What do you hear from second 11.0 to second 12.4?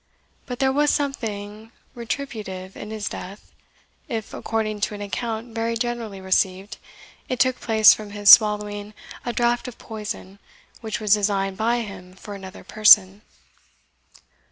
designed by him for